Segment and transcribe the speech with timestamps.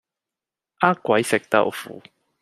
[0.79, 2.01] 呃鬼食豆腐